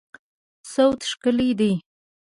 [0.73, 1.71] صوت ښکلی دی